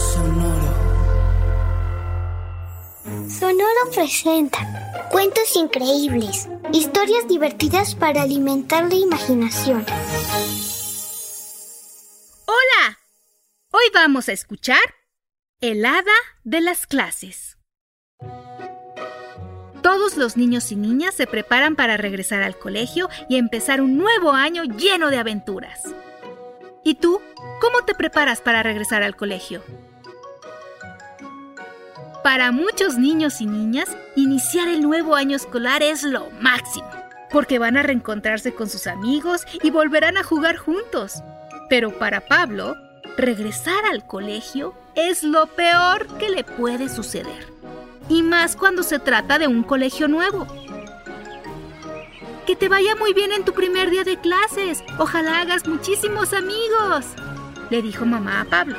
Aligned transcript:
Sonoro. 0.00 0.74
Sonoro 3.28 3.90
presenta 3.92 5.08
cuentos 5.10 5.54
increíbles, 5.56 6.48
historias 6.72 7.28
divertidas 7.28 7.94
para 7.94 8.22
alimentar 8.22 8.88
la 8.88 8.94
imaginación. 8.94 9.84
Hola, 12.46 12.98
hoy 13.72 13.84
vamos 13.92 14.30
a 14.30 14.32
escuchar 14.32 14.80
El 15.60 15.84
hada 15.84 16.02
de 16.44 16.62
las 16.62 16.86
clases. 16.86 17.58
Todos 19.82 20.16
los 20.16 20.38
niños 20.38 20.72
y 20.72 20.76
niñas 20.76 21.14
se 21.14 21.26
preparan 21.26 21.76
para 21.76 21.98
regresar 21.98 22.42
al 22.42 22.58
colegio 22.58 23.10
y 23.28 23.36
empezar 23.36 23.82
un 23.82 23.98
nuevo 23.98 24.32
año 24.32 24.64
lleno 24.64 25.10
de 25.10 25.18
aventuras. 25.18 25.82
¿Y 26.84 26.94
tú? 26.94 27.20
¿Cómo 27.60 27.84
te 27.84 27.94
preparas 27.94 28.40
para 28.40 28.62
regresar 28.62 29.02
al 29.02 29.14
colegio? 29.14 29.62
Para 32.22 32.52
muchos 32.52 32.98
niños 32.98 33.40
y 33.40 33.46
niñas, 33.46 33.96
iniciar 34.14 34.68
el 34.68 34.82
nuevo 34.82 35.16
año 35.16 35.36
escolar 35.36 35.82
es 35.82 36.02
lo 36.02 36.28
máximo, 36.38 36.86
porque 37.30 37.58
van 37.58 37.78
a 37.78 37.82
reencontrarse 37.82 38.52
con 38.52 38.68
sus 38.68 38.86
amigos 38.86 39.46
y 39.62 39.70
volverán 39.70 40.18
a 40.18 40.22
jugar 40.22 40.58
juntos. 40.58 41.22
Pero 41.70 41.98
para 41.98 42.20
Pablo, 42.20 42.76
regresar 43.16 43.86
al 43.90 44.06
colegio 44.06 44.74
es 44.94 45.22
lo 45.22 45.46
peor 45.46 46.06
que 46.18 46.28
le 46.28 46.44
puede 46.44 46.90
suceder. 46.90 47.46
Y 48.10 48.22
más 48.22 48.54
cuando 48.54 48.82
se 48.82 48.98
trata 48.98 49.38
de 49.38 49.46
un 49.46 49.62
colegio 49.62 50.06
nuevo. 50.06 50.46
Que 52.46 52.54
te 52.54 52.68
vaya 52.68 52.96
muy 52.96 53.14
bien 53.14 53.32
en 53.32 53.46
tu 53.46 53.54
primer 53.54 53.88
día 53.88 54.04
de 54.04 54.18
clases. 54.18 54.84
Ojalá 54.98 55.40
hagas 55.40 55.66
muchísimos 55.66 56.34
amigos, 56.34 57.06
le 57.70 57.80
dijo 57.80 58.04
mamá 58.04 58.42
a 58.42 58.44
Pablo. 58.44 58.76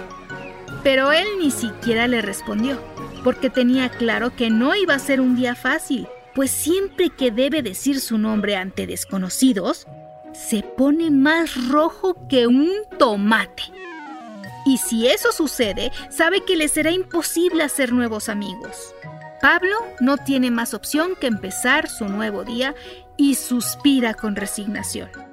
Pero 0.84 1.12
él 1.12 1.28
ni 1.40 1.50
siquiera 1.50 2.08
le 2.08 2.22
respondió 2.22 2.91
porque 3.24 3.50
tenía 3.50 3.90
claro 3.90 4.36
que 4.36 4.50
no 4.50 4.76
iba 4.76 4.96
a 4.96 5.00
ser 5.00 5.22
un 5.22 5.36
día 5.36 5.56
fácil, 5.56 6.08
pues 6.34 6.52
siempre 6.52 7.10
que 7.10 7.32
debe 7.32 7.62
decir 7.62 8.00
su 8.00 8.18
nombre 8.18 8.56
ante 8.56 8.88
desconocidos, 8.88 9.88
se 10.34 10.64
pone 10.64 11.12
más 11.12 11.68
rojo 11.70 12.28
que 12.28 12.48
un 12.48 12.72
tomate. 12.98 13.64
Y 14.66 14.78
si 14.78 15.08
eso 15.08 15.32
sucede, 15.32 15.92
sabe 16.10 16.46
que 16.46 16.56
le 16.56 16.68
será 16.68 16.92
imposible 16.92 17.64
hacer 17.64 17.92
nuevos 17.92 18.30
amigos. 18.30 18.94
Pablo 19.42 19.76
no 20.00 20.18
tiene 20.18 20.52
más 20.52 20.74
opción 20.74 21.14
que 21.20 21.28
empezar 21.28 21.90
su 21.90 22.08
nuevo 22.08 22.44
día 22.44 22.76
y 23.18 23.36
suspira 23.36 24.14
con 24.14 24.36
resignación 24.36 25.31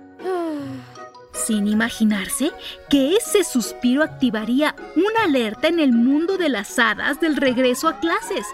sin 1.49 1.67
imaginarse 1.67 2.53
que 2.91 3.17
ese 3.17 3.43
suspiro 3.43 4.03
activaría 4.03 4.77
una 4.97 5.25
alerta 5.25 5.69
en 5.69 5.81
el 5.81 5.93
mundo 5.93 6.37
de 6.37 6.51
las 6.51 6.79
hadas 6.79 7.21
del 7.21 7.37
regreso 7.37 7.89
a 7.89 8.01
clases, 8.01 8.47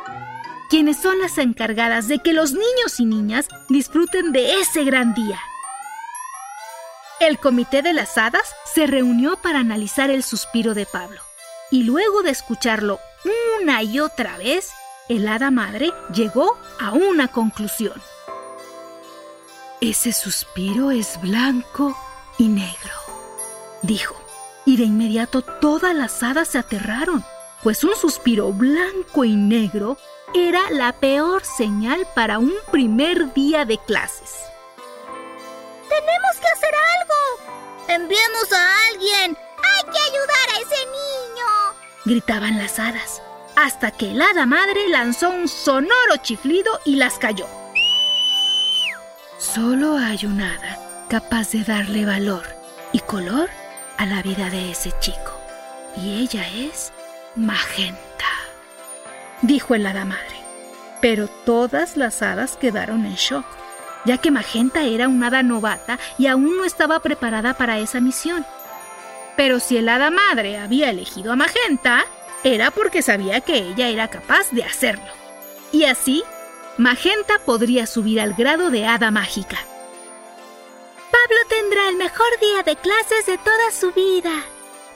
quienes 0.71 0.99
son 0.99 1.19
las 1.19 1.39
encargadas 1.39 2.07
de 2.07 2.21
que 2.21 2.33
los 2.33 2.53
niños 2.53 3.01
y 3.01 3.05
niñas 3.05 3.49
disfruten 3.69 4.31
de 4.31 4.61
ese 4.61 4.85
gran 4.85 5.13
día. 5.13 5.41
El 7.19 7.39
comité 7.41 7.83
de 7.83 7.93
las 7.93 8.17
hadas 8.17 8.55
se 8.73 8.87
reunió 8.87 9.39
para 9.39 9.59
analizar 9.59 10.11
el 10.11 10.23
suspiro 10.23 10.75
de 10.75 10.87
Pablo, 10.87 11.21
y 11.73 11.83
luego 11.83 12.23
de 12.23 12.31
escucharlo 12.31 13.01
una 13.61 13.83
y 13.83 13.99
otra 13.99 14.39
vez, 14.39 14.71
el 15.09 15.27
hada 15.27 15.51
madre 15.51 15.93
llegó 16.15 16.57
a 16.79 16.93
una 16.93 17.27
conclusión. 17.27 18.01
Ese 19.81 20.13
suspiro 20.13 20.93
es 20.93 21.21
blanco 21.21 21.97
y 22.39 22.49
negro, 22.49 22.95
dijo. 23.83 24.15
Y 24.67 24.79
de 24.79 24.85
inmediato 24.85 25.43
todas 25.43 25.95
las 25.95 26.23
hadas 26.23 26.49
se 26.49 26.59
aterraron, 26.59 27.25
pues 27.63 27.85
un 27.85 27.95
suspiro 27.95 28.53
blanco 28.53 29.25
y 29.25 29.37
negro 29.37 29.99
era 30.35 30.71
la 30.71 30.93
peor 30.93 31.45
señal 31.45 32.07
para 32.15 32.39
un 32.39 32.55
primer 32.71 33.35
día 33.35 33.65
de 33.67 33.79
clases. 33.79 34.33
¡Tenemos 35.89 36.37
que 36.41 36.49
hacer 36.49 36.75
algo! 37.01 37.85
¡Enviemos 37.89 38.53
a 38.53 38.89
alguien! 38.89 39.37
¡Hay 39.37 39.93
que 39.93 39.99
ayudar 39.99 40.49
a 40.55 40.61
ese 40.61 40.87
niño! 40.87 41.85
gritaban 42.07 42.59
las 42.59 42.79
hadas, 42.79 43.23
hasta 43.57 43.91
que 43.91 44.13
el 44.13 44.23
hada 44.23 44.47
madre 44.47 44.89
lanzó 44.89 45.31
un 45.31 45.47
sonoro 45.47 46.17
chiflido 46.23 46.81
y 46.85 46.97
las 46.97 47.19
cayó. 47.19 47.47
Solo 49.39 49.97
hay 49.99 50.25
un 50.25 50.41
hada 50.41 50.84
capaz 51.09 51.53
de 51.53 51.65
darle 51.65 52.05
valor 52.05 52.45
y 52.93 53.01
color 53.01 53.49
a 53.99 54.07
la 54.07 54.23
vida 54.23 54.51
de 54.51 54.71
ese 54.71 54.93
chico. 55.01 55.33
Y 55.97 56.21
ella 56.21 56.47
es 56.49 56.93
Magenta, 57.37 58.25
dijo 59.43 59.75
el 59.75 59.87
hada 59.87 60.05
madre. 60.05 60.43
Pero 61.01 61.29
todas 61.29 61.97
las 61.97 62.23
hadas 62.23 62.57
quedaron 62.57 63.05
en 63.05 63.15
shock, 63.15 63.45
ya 64.05 64.19
que 64.19 64.31
Magenta 64.31 64.85
era 64.85 65.09
una 65.09 65.29
hada 65.29 65.43
novata 65.43 65.99
y 66.19 66.27
aún 66.27 66.57
no 66.57 66.65
estaba 66.65 67.01
preparada 67.01 67.55
para 67.55 67.79
esa 67.79 68.01
misión. 68.01 68.45
Pero 69.37 69.61
si 69.61 69.77
el 69.77 69.89
hada 69.89 70.11
madre 70.11 70.59
había 70.59 70.91
elegido 70.91 71.33
a 71.33 71.37
Magenta, 71.37 72.05
era 72.43 72.71
porque 72.71 73.03
sabía 73.03 73.41
que 73.41 73.57
ella 73.57 73.89
era 73.89 74.09
capaz 74.09 74.51
de 74.51 74.65
hacerlo. 74.65 75.13
Y 75.73 75.85
así, 75.85 76.23
Magenta 76.79 77.39
podría 77.45 77.87
subir 77.87 78.21
al 78.21 78.35
grado 78.35 78.71
de 78.71 78.87
hada 78.87 79.11
mágica. 79.11 79.59
Pablo 81.15 81.41
tendrá 81.49 81.89
el 81.91 81.97
mejor 81.97 82.27
día 82.41 82.65
de 82.65 82.75
clases 82.75 83.27
de 83.27 83.39
toda 83.39 83.71
su 83.71 83.93
vida, 83.93 84.43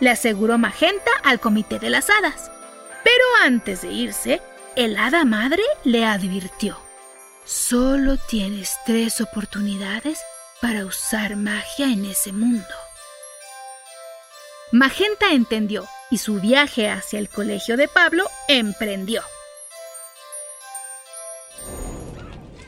le 0.00 0.10
aseguró 0.10 0.58
Magenta 0.58 1.12
al 1.22 1.38
comité 1.38 1.78
de 1.78 1.90
las 1.90 2.10
hadas. 2.10 2.50
Pero 3.04 3.24
antes 3.44 3.82
de 3.82 3.92
irse, 3.92 4.42
el 4.74 4.96
hada 4.98 5.24
madre 5.24 5.62
le 5.84 6.04
advirtió. 6.04 6.76
Solo 7.44 8.16
tienes 8.16 8.76
tres 8.84 9.20
oportunidades 9.20 10.18
para 10.60 10.84
usar 10.84 11.36
magia 11.36 11.86
en 11.86 12.04
ese 12.04 12.32
mundo. 12.32 12.66
Magenta 14.72 15.30
entendió 15.30 15.86
y 16.10 16.18
su 16.18 16.40
viaje 16.40 16.90
hacia 16.90 17.20
el 17.20 17.28
colegio 17.28 17.76
de 17.76 17.86
Pablo 17.86 18.28
emprendió. 18.48 19.22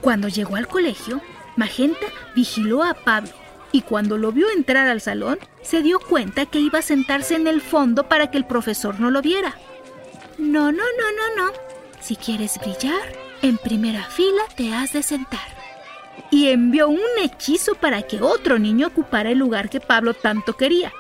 Cuando 0.01 0.29
llegó 0.29 0.55
al 0.55 0.69
colegio, 0.69 1.21
Magenta 1.57 2.07
vigiló 2.35 2.83
a 2.83 2.95
Pablo 2.95 3.33
y 3.73 3.83
cuando 3.83 4.19
lo 4.19 4.33
vio 4.33 4.51
entrar 4.51 4.89
al 4.89 5.01
salón, 5.01 5.39
se 5.63 5.83
dio 5.83 6.01
cuenta 6.01 6.47
que 6.47 6.59
iba 6.59 6.81
a 6.81 6.83
sentarse 6.83 7.37
en 7.37 7.47
el 7.47 7.61
fondo 7.61 8.09
para 8.09 8.31
que 8.31 8.39
el 8.39 8.45
profesor 8.45 8.99
no 8.99 9.11
lo 9.11 9.23
viera. 9.23 9.57
No, 10.39 10.73
no, 10.73 10.83
no, 10.83 11.37
no, 11.37 11.45
no. 11.45 11.53
Si 12.01 12.17
quieres 12.17 12.59
brillar, 12.59 13.01
en 13.43 13.59
primera 13.59 14.05
fila 14.05 14.43
te 14.57 14.75
has 14.75 14.93
de 14.93 15.03
sentar. 15.03 15.61
Y 16.31 16.49
envió 16.49 16.89
un 16.89 17.01
hechizo 17.23 17.75
para 17.75 18.03
que 18.03 18.21
otro 18.21 18.59
niño 18.59 18.89
ocupara 18.89 19.31
el 19.31 19.39
lugar 19.39 19.71
que 19.71 19.81
Pablo 19.81 20.15
tanto 20.15 20.57
quería. 20.57 20.93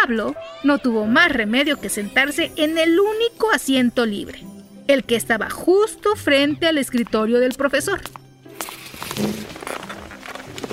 Pablo 0.00 0.34
no 0.62 0.78
tuvo 0.78 1.06
más 1.06 1.32
remedio 1.32 1.80
que 1.80 1.88
sentarse 1.88 2.52
en 2.56 2.78
el 2.78 2.98
único 3.00 3.50
asiento 3.50 4.06
libre, 4.06 4.42
el 4.86 5.04
que 5.04 5.16
estaba 5.16 5.48
justo 5.50 6.14
frente 6.16 6.66
al 6.66 6.78
escritorio 6.78 7.40
del 7.40 7.54
profesor. 7.54 8.00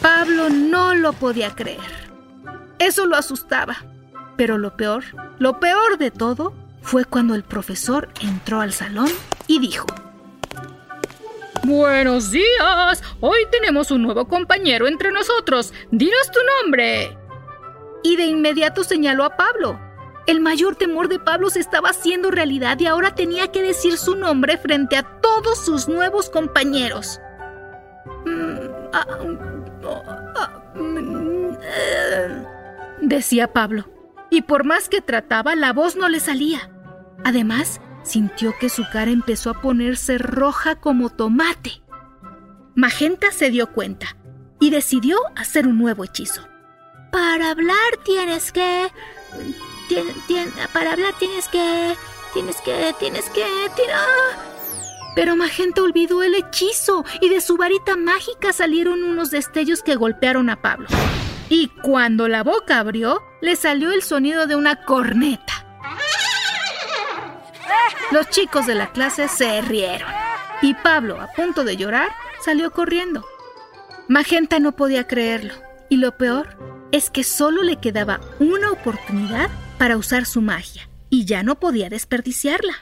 Pablo 0.02 0.50
no 0.50 0.96
lo 0.96 1.14
podía 1.14 1.52
creer. 1.52 1.80
Eso 2.80 3.06
lo 3.06 3.16
asustaba. 3.16 3.78
Pero 4.36 4.58
lo 4.58 4.76
peor, 4.76 5.04
lo 5.38 5.60
peor 5.60 6.00
de 6.00 6.10
todo, 6.10 6.54
fue 6.82 7.06
cuando 7.06 7.36
el 7.36 7.44
profesor 7.44 8.10
entró 8.22 8.62
al 8.62 8.74
salón 8.74 9.10
y 9.46 9.60
dijo, 9.60 9.86
Buenos 11.64 12.32
días, 12.32 13.04
hoy 13.20 13.46
tenemos 13.52 13.92
un 13.92 14.02
nuevo 14.02 14.28
compañero 14.28 14.88
entre 14.88 15.12
nosotros. 15.12 15.72
Dinos 15.92 16.32
tu 16.32 16.40
nombre. 16.58 17.16
Y 18.02 18.16
de 18.16 18.26
inmediato 18.26 18.84
señaló 18.84 19.24
a 19.24 19.38
Pablo. 19.38 19.80
El 20.26 20.40
mayor 20.40 20.76
temor 20.76 21.08
de 21.08 21.20
Pablo 21.20 21.52
se 21.52 21.60
estaba 21.60 21.90
haciendo 21.90 22.32
realidad 22.32 22.80
y 22.80 22.88
ahora 22.88 23.14
tenía 23.14 23.52
que 23.52 23.62
decir 23.62 23.98
su 23.98 24.16
nombre 24.16 24.58
frente 24.58 24.96
a 24.96 25.04
todos 25.22 25.64
sus 25.64 25.88
nuevos 25.88 26.32
compañeros. 26.32 27.20
Mm, 28.26 28.58
ah, 28.94 29.06
decía 33.02 33.52
Pablo. 33.52 33.90
Y 34.30 34.44
por 34.44 34.64
más 34.64 34.88
que 34.88 35.02
trataba, 35.02 35.56
la 35.56 35.74
voz 35.74 35.96
no 35.96 36.08
le 36.08 36.20
salía. 36.20 36.72
Además, 37.24 37.82
sintió 38.04 38.54
que 38.60 38.70
su 38.70 38.84
cara 38.92 39.12
empezó 39.12 39.50
a 39.50 39.62
ponerse 39.62 40.18
roja 40.18 40.76
como 40.76 41.10
tomate. 41.10 41.82
Magenta 42.74 43.32
se 43.32 43.50
dio 43.50 43.72
cuenta 43.74 44.16
y 44.60 44.70
decidió 44.70 45.18
hacer 45.36 45.68
un 45.68 45.78
nuevo 45.78 46.06
hechizo. 46.06 46.48
Para 47.12 47.52
hablar 47.52 47.98
tienes 48.06 48.52
que... 48.52 48.88
para 50.74 50.94
hablar 50.94 51.14
tienes 51.20 51.48
que... 51.50 51.96
Tienes 52.34 52.62
que... 52.62 52.96
Tienes 53.00 53.30
que... 53.32 53.46
Tirar... 53.76 54.51
Pero 55.16 55.36
Magenta 55.36 55.82
olvidó 55.82 56.24
el 56.24 56.36
hechizo 56.36 57.06
y 57.20 57.30
de 57.30 57.42
su 57.42 57.58
varita 57.58 57.96
mágica 57.96 58.54
salieron 58.54 59.04
unos 59.04 59.32
destellos 59.32 59.84
que 59.84 59.96
golpearon 59.96 60.50
a 60.50 60.62
Pablo. 60.62 60.88
Y 61.50 61.68
cuando 61.82 62.28
la 62.28 62.44
boca 62.44 62.80
abrió, 62.80 63.22
le 63.42 63.56
salió 63.56 63.92
el 63.92 64.04
sonido 64.04 64.48
de 64.48 64.56
una 64.56 64.84
corneta. 64.86 65.66
Los 68.12 68.30
chicos 68.30 68.68
de 68.68 68.76
la 68.76 68.92
clase 68.92 69.28
se 69.28 69.62
rieron 69.62 70.10
y 70.62 70.74
Pablo, 70.76 71.20
a 71.20 71.28
punto 71.28 71.64
de 71.64 71.76
llorar, 71.76 72.10
salió 72.44 72.72
corriendo. 72.72 73.26
Magenta 74.08 74.60
no 74.60 74.74
podía 74.74 75.08
creerlo 75.08 75.54
y 75.90 75.98
lo 75.98 76.18
peor 76.18 76.58
es 76.92 77.10
que 77.10 77.24
solo 77.24 77.64
le 77.64 77.78
quedaba 77.78 78.22
una 78.40 78.72
oportunidad 78.72 79.50
para 79.78 79.98
usar 79.98 80.26
su 80.26 80.42
magia 80.42 80.90
y 81.10 81.26
ya 81.26 81.44
no 81.44 81.60
podía 81.60 81.90
desperdiciarla. 81.90 82.74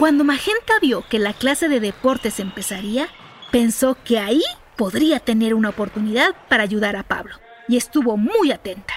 Cuando 0.00 0.24
Magenta 0.24 0.78
vio 0.80 1.04
que 1.06 1.18
la 1.18 1.34
clase 1.34 1.68
de 1.68 1.78
deportes 1.78 2.40
empezaría, 2.40 3.08
pensó 3.50 3.98
que 4.02 4.18
ahí 4.18 4.40
podría 4.78 5.20
tener 5.20 5.52
una 5.52 5.68
oportunidad 5.68 6.34
para 6.48 6.62
ayudar 6.62 6.96
a 6.96 7.02
Pablo 7.02 7.34
y 7.68 7.76
estuvo 7.76 8.16
muy 8.16 8.50
atenta. 8.50 8.94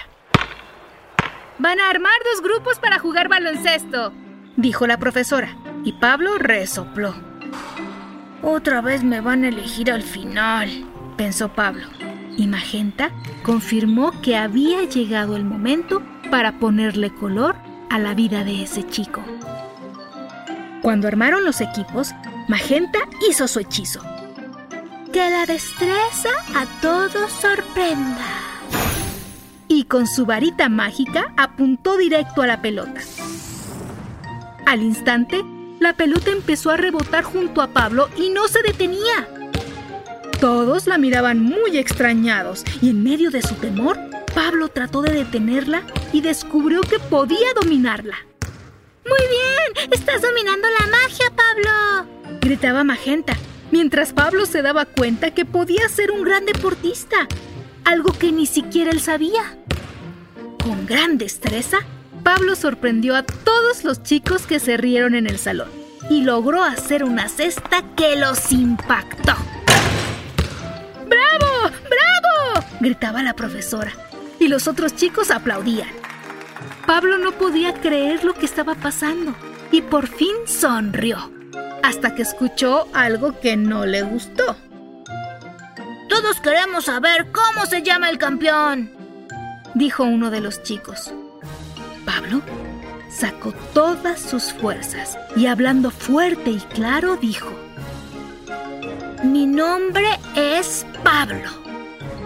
Van 1.58 1.78
a 1.78 1.90
armar 1.90 2.14
dos 2.32 2.42
grupos 2.42 2.78
para 2.78 2.98
jugar 2.98 3.28
baloncesto, 3.28 4.14
dijo 4.56 4.86
la 4.86 4.96
profesora, 4.96 5.54
y 5.84 5.92
Pablo 5.92 6.38
resopló. 6.38 7.14
Otra 8.40 8.80
vez 8.80 9.04
me 9.04 9.20
van 9.20 9.44
a 9.44 9.48
elegir 9.48 9.92
al 9.92 10.02
final, 10.02 10.86
pensó 11.18 11.50
Pablo, 11.50 11.86
y 12.38 12.46
Magenta 12.46 13.10
confirmó 13.42 14.22
que 14.22 14.38
había 14.38 14.84
llegado 14.84 15.36
el 15.36 15.44
momento 15.44 16.02
para 16.30 16.58
ponerle 16.58 17.14
color 17.14 17.56
a 17.90 17.98
la 17.98 18.14
vida 18.14 18.42
de 18.42 18.62
ese 18.62 18.86
chico. 18.86 19.22
Cuando 20.84 21.08
armaron 21.08 21.46
los 21.46 21.62
equipos, 21.62 22.10
Magenta 22.46 22.98
hizo 23.26 23.48
su 23.48 23.58
hechizo. 23.58 24.02
Que 25.14 25.30
la 25.30 25.46
destreza 25.46 26.28
a 26.54 26.66
todos 26.82 27.32
sorprenda. 27.32 28.26
Y 29.66 29.84
con 29.84 30.06
su 30.06 30.26
varita 30.26 30.68
mágica 30.68 31.32
apuntó 31.38 31.96
directo 31.96 32.42
a 32.42 32.46
la 32.46 32.60
pelota. 32.60 33.00
Al 34.66 34.82
instante, 34.82 35.42
la 35.80 35.94
pelota 35.94 36.30
empezó 36.30 36.70
a 36.70 36.76
rebotar 36.76 37.24
junto 37.24 37.62
a 37.62 37.68
Pablo 37.68 38.10
y 38.18 38.28
no 38.28 38.46
se 38.46 38.60
detenía. 38.60 39.26
Todos 40.38 40.86
la 40.86 40.98
miraban 40.98 41.40
muy 41.40 41.78
extrañados 41.78 42.62
y 42.82 42.90
en 42.90 43.02
medio 43.02 43.30
de 43.30 43.40
su 43.40 43.54
temor, 43.54 43.98
Pablo 44.34 44.68
trató 44.68 45.00
de 45.00 45.14
detenerla 45.14 45.80
y 46.12 46.20
descubrió 46.20 46.82
que 46.82 46.98
podía 46.98 47.54
dominarla. 47.58 48.16
Muy 49.06 49.20
bien, 49.28 49.90
estás 49.92 50.22
dominando 50.22 50.66
la 50.80 50.86
magia, 50.86 51.26
Pablo. 51.36 52.38
Gritaba 52.40 52.84
Magenta, 52.84 53.34
mientras 53.70 54.12
Pablo 54.12 54.46
se 54.46 54.62
daba 54.62 54.86
cuenta 54.86 55.32
que 55.32 55.44
podía 55.44 55.88
ser 55.88 56.10
un 56.10 56.22
gran 56.22 56.46
deportista, 56.46 57.28
algo 57.84 58.12
que 58.12 58.32
ni 58.32 58.46
siquiera 58.46 58.90
él 58.90 59.00
sabía. 59.00 59.58
Con 60.62 60.86
gran 60.86 61.18
destreza, 61.18 61.78
Pablo 62.22 62.56
sorprendió 62.56 63.14
a 63.14 63.22
todos 63.22 63.84
los 63.84 64.02
chicos 64.02 64.46
que 64.46 64.58
se 64.58 64.78
rieron 64.78 65.14
en 65.14 65.26
el 65.26 65.38
salón 65.38 65.68
y 66.08 66.22
logró 66.22 66.62
hacer 66.62 67.04
una 67.04 67.28
cesta 67.28 67.84
que 67.96 68.16
los 68.16 68.52
impactó. 68.52 69.34
¡Bravo! 71.06 71.70
¡Bravo! 71.90 72.66
gritaba 72.80 73.22
la 73.22 73.34
profesora 73.34 73.92
y 74.40 74.48
los 74.48 74.66
otros 74.66 74.96
chicos 74.96 75.30
aplaudían. 75.30 76.03
Pablo 76.86 77.16
no 77.16 77.32
podía 77.32 77.72
creer 77.74 78.24
lo 78.24 78.34
que 78.34 78.44
estaba 78.44 78.74
pasando 78.74 79.34
y 79.72 79.80
por 79.80 80.06
fin 80.06 80.34
sonrió, 80.46 81.30
hasta 81.82 82.14
que 82.14 82.22
escuchó 82.22 82.88
algo 82.92 83.40
que 83.40 83.56
no 83.56 83.86
le 83.86 84.02
gustó. 84.02 84.56
Todos 86.08 86.40
queremos 86.40 86.84
saber 86.84 87.32
cómo 87.32 87.64
se 87.66 87.82
llama 87.82 88.10
el 88.10 88.18
campeón, 88.18 88.90
dijo 89.74 90.04
uno 90.04 90.30
de 90.30 90.40
los 90.40 90.62
chicos. 90.62 91.12
Pablo 92.04 92.42
sacó 93.10 93.52
todas 93.72 94.20
sus 94.20 94.52
fuerzas 94.52 95.18
y 95.36 95.46
hablando 95.46 95.90
fuerte 95.90 96.50
y 96.50 96.60
claro 96.60 97.16
dijo, 97.16 97.50
Mi 99.22 99.46
nombre 99.46 100.18
es 100.36 100.84
Pablo. 101.02 101.50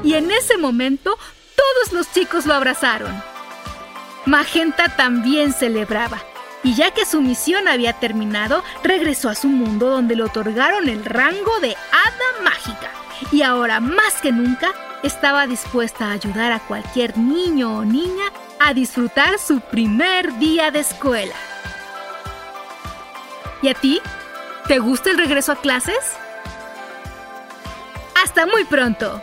Y 0.02 0.14
en 0.14 0.31
ese 0.31 0.58
momento 0.58 1.16
todos 1.56 1.93
los 1.93 2.12
chicos 2.12 2.44
lo 2.44 2.55
abrazaron. 2.55 3.38
Magenta 4.26 4.88
también 4.88 5.53
celebraba. 5.53 6.19
Y 6.62 6.75
ya 6.75 6.91
que 6.91 7.06
su 7.06 7.20
misión 7.20 7.69
había 7.69 7.93
terminado, 7.93 8.65
regresó 8.82 9.29
a 9.29 9.35
su 9.35 9.49
mundo 9.49 9.88
donde 9.91 10.17
le 10.17 10.25
otorgaron 10.25 10.88
el 10.88 11.05
rango 11.05 11.61
de 11.61 11.76
hada 11.93 12.43
mágica. 12.43 12.91
Y 13.31 13.43
ahora 13.43 13.81
más 13.81 14.20
que 14.20 14.32
nunca 14.32 14.73
estaba 15.03 15.47
dispuesta 15.47 16.06
a 16.06 16.12
ayudar 16.12 16.53
a 16.53 16.61
cualquier 16.61 17.17
niño 17.17 17.79
o 17.79 17.85
niña 17.85 18.25
a 18.61 18.75
disfrutar 18.75 19.38
su 19.38 19.61
primer 19.61 20.37
día 20.38 20.70
de 20.70 20.81
escuela. 20.81 21.35
¿Y 23.62 23.69
a 23.69 23.75
ti? 23.75 24.00
¿Te 24.67 24.79
gusta 24.79 25.11
el 25.11 25.19
regreso 25.19 25.53
a 25.53 25.56
clases? 25.56 26.17
Hasta 28.23 28.47
muy 28.47 28.65
pronto. 28.65 29.23